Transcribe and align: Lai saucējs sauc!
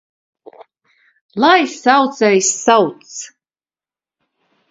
Lai 1.43 1.67
saucējs 1.73 2.49
sauc! 2.63 3.13